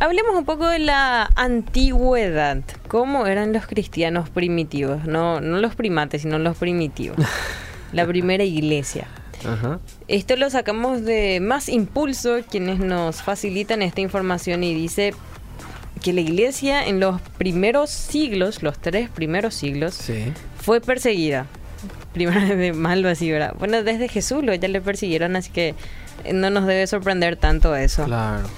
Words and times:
Hablemos 0.00 0.34
un 0.34 0.46
poco 0.46 0.66
de 0.66 0.78
la 0.78 1.30
antigüedad. 1.36 2.62
¿Cómo 2.88 3.26
eran 3.26 3.52
los 3.52 3.66
cristianos 3.66 4.30
primitivos? 4.30 5.04
No, 5.04 5.42
no 5.42 5.58
los 5.58 5.74
primates, 5.74 6.22
sino 6.22 6.38
los 6.38 6.56
primitivos. 6.56 7.18
la 7.92 8.06
primera 8.06 8.42
iglesia. 8.42 9.08
Esto 10.08 10.36
lo 10.36 10.48
sacamos 10.48 11.04
de 11.04 11.40
Más 11.40 11.68
Impulso, 11.68 12.38
quienes 12.50 12.78
nos 12.78 13.22
facilitan 13.22 13.82
esta 13.82 14.00
información 14.00 14.64
y 14.64 14.74
dice 14.74 15.14
que 16.02 16.14
la 16.14 16.22
iglesia 16.22 16.86
en 16.86 16.98
los 16.98 17.20
primeros 17.36 17.90
siglos, 17.90 18.62
los 18.62 18.78
tres 18.78 19.10
primeros 19.10 19.54
siglos, 19.54 19.98
fue 20.62 20.80
perseguida. 20.80 21.46
Primero 22.14 22.56
de 22.56 22.72
malo 22.72 23.10
así, 23.10 23.30
¿verdad? 23.30 23.54
Bueno, 23.58 23.82
desde 23.82 24.08
Jesús 24.08 24.42
lo 24.42 24.54
ya 24.54 24.68
le 24.68 24.80
persiguieron, 24.80 25.36
así 25.36 25.50
que 25.50 25.74
no 26.32 26.48
nos 26.48 26.66
debe 26.66 26.86
sorprender 26.86 27.36
tanto 27.36 27.76
eso. 27.76 28.04
Claro 28.04 28.48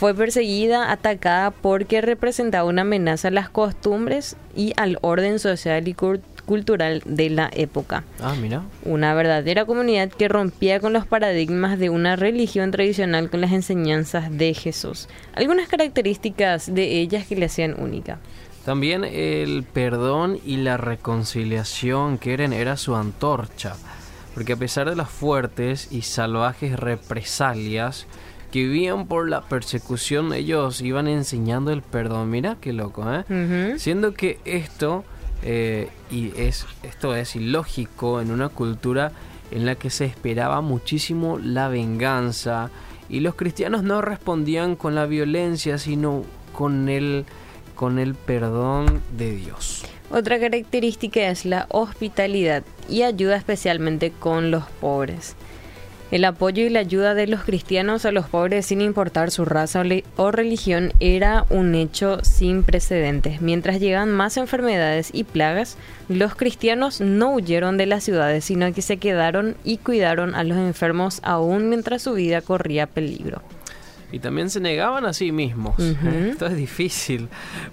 fue 0.00 0.14
perseguida, 0.14 0.90
atacada 0.90 1.50
porque 1.50 2.00
representaba 2.00 2.66
una 2.66 2.80
amenaza 2.80 3.28
a 3.28 3.30
las 3.30 3.50
costumbres 3.50 4.34
y 4.56 4.72
al 4.78 4.96
orden 5.02 5.38
social 5.38 5.86
y 5.88 5.92
cultural 5.92 7.02
de 7.04 7.28
la 7.28 7.50
época. 7.52 8.04
Ah, 8.18 8.34
mira. 8.40 8.62
Una 8.86 9.12
verdadera 9.12 9.66
comunidad 9.66 10.08
que 10.08 10.30
rompía 10.30 10.80
con 10.80 10.94
los 10.94 11.06
paradigmas 11.06 11.78
de 11.78 11.90
una 11.90 12.16
religión 12.16 12.70
tradicional 12.70 13.28
con 13.28 13.42
las 13.42 13.52
enseñanzas 13.52 14.34
de 14.38 14.54
Jesús. 14.54 15.06
Algunas 15.34 15.68
características 15.68 16.74
de 16.74 16.98
ellas 16.98 17.26
que 17.26 17.36
le 17.36 17.44
hacían 17.44 17.78
única. 17.78 18.20
También 18.64 19.04
el 19.04 19.64
perdón 19.64 20.38
y 20.46 20.56
la 20.56 20.78
reconciliación 20.78 22.16
que 22.16 22.32
eran 22.32 22.54
era 22.54 22.78
su 22.78 22.96
antorcha, 22.96 23.76
porque 24.32 24.54
a 24.54 24.56
pesar 24.56 24.88
de 24.88 24.96
las 24.96 25.10
fuertes 25.10 25.88
y 25.90 26.00
salvajes 26.00 26.80
represalias, 26.80 28.06
que 28.50 28.60
vivían 28.60 29.06
por 29.06 29.28
la 29.28 29.42
persecución, 29.42 30.32
ellos 30.32 30.80
iban 30.80 31.08
enseñando 31.08 31.72
el 31.72 31.82
perdón. 31.82 32.30
Mira 32.30 32.56
qué 32.60 32.72
loco, 32.72 33.04
¿eh? 33.12 33.74
Siendo 33.78 34.14
que 34.14 34.38
esto, 34.44 35.04
eh, 35.42 35.88
y 36.10 36.32
es, 36.36 36.66
esto 36.82 37.14
es 37.14 37.36
ilógico 37.36 38.20
en 38.20 38.30
una 38.30 38.48
cultura 38.48 39.12
en 39.50 39.66
la 39.66 39.74
que 39.74 39.90
se 39.90 40.04
esperaba 40.04 40.60
muchísimo 40.60 41.38
la 41.38 41.68
venganza 41.68 42.70
y 43.08 43.20
los 43.20 43.34
cristianos 43.34 43.82
no 43.82 44.00
respondían 44.00 44.76
con 44.76 44.94
la 44.94 45.06
violencia, 45.06 45.78
sino 45.78 46.22
con 46.52 46.88
el, 46.88 47.24
con 47.74 47.98
el 47.98 48.14
perdón 48.14 49.00
de 49.16 49.34
Dios. 49.34 49.84
Otra 50.10 50.40
característica 50.40 51.28
es 51.28 51.44
la 51.44 51.66
hospitalidad 51.70 52.64
y 52.88 53.02
ayuda 53.02 53.36
especialmente 53.36 54.10
con 54.10 54.50
los 54.50 54.64
pobres. 54.80 55.36
El 56.10 56.24
apoyo 56.24 56.64
y 56.64 56.70
la 56.70 56.80
ayuda 56.80 57.14
de 57.14 57.28
los 57.28 57.44
cristianos 57.44 58.04
a 58.04 58.10
los 58.10 58.26
pobres 58.26 58.66
sin 58.66 58.80
importar 58.80 59.30
su 59.30 59.44
raza 59.44 59.84
o 60.16 60.30
religión 60.32 60.92
era 60.98 61.46
un 61.50 61.76
hecho 61.76 62.18
sin 62.24 62.64
precedentes. 62.64 63.40
Mientras 63.40 63.78
llegan 63.78 64.10
más 64.10 64.36
enfermedades 64.36 65.10
y 65.12 65.22
plagas, 65.22 65.76
los 66.08 66.34
cristianos 66.34 67.00
no 67.00 67.32
huyeron 67.32 67.76
de 67.76 67.86
las 67.86 68.02
ciudades, 68.02 68.44
sino 68.44 68.72
que 68.72 68.82
se 68.82 68.96
quedaron 68.96 69.56
y 69.62 69.76
cuidaron 69.78 70.34
a 70.34 70.42
los 70.42 70.58
enfermos 70.58 71.20
aún 71.22 71.68
mientras 71.68 72.02
su 72.02 72.14
vida 72.14 72.40
corría 72.40 72.88
peligro. 72.88 73.40
Y 74.10 74.18
también 74.18 74.50
se 74.50 74.58
negaban 74.58 75.04
a 75.04 75.12
sí 75.12 75.30
mismos. 75.30 75.78
Esto 76.28 76.46
es 76.46 76.56
difícil, 76.56 77.28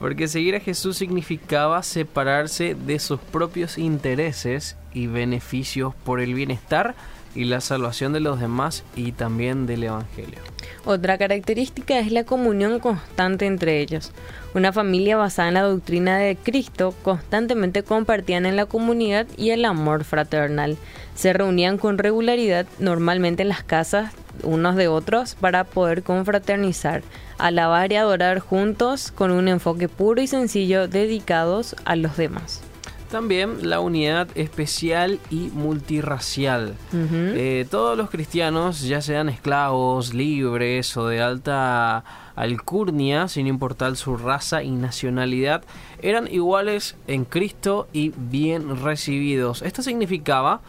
porque 0.00 0.26
seguir 0.26 0.56
a 0.56 0.60
Jesús 0.60 0.96
significaba 0.96 1.82
separarse 1.82 2.74
de 2.74 2.98
sus 2.98 3.20
propios 3.20 3.76
intereses 3.76 4.78
y 4.94 5.06
beneficios 5.06 5.94
por 5.94 6.20
el 6.20 6.32
bienestar 6.32 6.94
y 7.34 7.44
la 7.44 7.60
salvación 7.60 8.12
de 8.12 8.20
los 8.20 8.40
demás 8.40 8.84
y 8.96 9.12
también 9.12 9.66
del 9.66 9.84
Evangelio. 9.84 10.38
Otra 10.84 11.16
característica 11.16 11.98
es 11.98 12.10
la 12.10 12.24
comunión 12.24 12.80
constante 12.80 13.46
entre 13.46 13.80
ellos. 13.80 14.12
Una 14.54 14.72
familia 14.72 15.16
basada 15.16 15.48
en 15.48 15.54
la 15.54 15.62
doctrina 15.62 16.18
de 16.18 16.36
Cristo 16.36 16.94
constantemente 17.02 17.82
compartían 17.82 18.46
en 18.46 18.56
la 18.56 18.66
comunidad 18.66 19.26
y 19.36 19.50
el 19.50 19.64
amor 19.64 20.04
fraternal. 20.04 20.76
Se 21.14 21.32
reunían 21.32 21.78
con 21.78 21.98
regularidad, 21.98 22.66
normalmente 22.78 23.42
en 23.42 23.48
las 23.48 23.62
casas 23.62 24.12
unos 24.42 24.76
de 24.76 24.88
otros, 24.88 25.34
para 25.34 25.64
poder 25.64 26.02
confraternizar, 26.02 27.02
alabar 27.38 27.92
y 27.92 27.96
adorar 27.96 28.40
juntos 28.40 29.12
con 29.12 29.30
un 29.30 29.46
enfoque 29.46 29.88
puro 29.88 30.20
y 30.20 30.26
sencillo 30.26 30.88
dedicados 30.88 31.76
a 31.84 31.96
los 31.96 32.16
demás. 32.16 32.62
También 33.12 33.68
la 33.68 33.80
unidad 33.80 34.26
especial 34.36 35.20
y 35.28 35.50
multirracial. 35.52 36.76
Eh, 36.94 37.66
todos 37.70 37.94
los 37.94 38.08
cristianos, 38.08 38.80
ya 38.80 39.02
sean 39.02 39.28
esclavos, 39.28 40.14
libres 40.14 40.96
o 40.96 41.08
de 41.08 41.20
alta 41.20 42.04
alcurnia, 42.34 43.28
sin 43.28 43.46
importar 43.46 43.96
su 43.96 44.16
raza 44.16 44.62
y 44.62 44.70
nacionalidad, 44.70 45.62
eran 46.00 46.26
iguales 46.26 46.96
en 47.06 47.26
Cristo 47.26 47.86
y 47.92 48.14
bien 48.16 48.82
recibidos. 48.82 49.60
Esto 49.60 49.82
significaba 49.82 50.62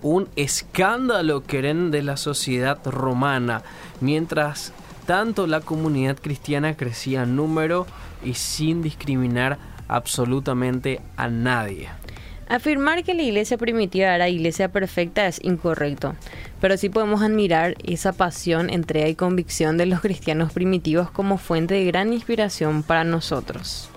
un 0.00 0.28
escándalo 0.34 1.44
que 1.44 1.58
eran 1.58 1.90
de 1.90 2.02
la 2.02 2.16
sociedad 2.16 2.78
romana, 2.86 3.64
mientras 4.00 4.72
tanto 5.04 5.46
la 5.46 5.60
comunidad 5.60 6.16
cristiana 6.18 6.74
crecía 6.74 7.24
en 7.24 7.36
número 7.36 7.86
y 8.24 8.32
sin 8.32 8.80
discriminar 8.80 9.58
absolutamente 9.94 11.00
a 11.16 11.28
nadie. 11.28 11.88
Afirmar 12.48 13.02
que 13.02 13.14
la 13.14 13.22
iglesia 13.22 13.56
primitiva 13.56 14.14
era 14.14 14.28
iglesia 14.28 14.70
perfecta 14.70 15.26
es 15.26 15.42
incorrecto, 15.42 16.14
pero 16.60 16.76
sí 16.76 16.88
podemos 16.88 17.22
admirar 17.22 17.76
esa 17.84 18.12
pasión, 18.12 18.68
entrega 18.68 19.08
y 19.08 19.14
convicción 19.14 19.78
de 19.78 19.86
los 19.86 20.00
cristianos 20.00 20.52
primitivos 20.52 21.10
como 21.10 21.38
fuente 21.38 21.74
de 21.74 21.84
gran 21.84 22.12
inspiración 22.12 22.82
para 22.82 23.04
nosotros. 23.04 23.91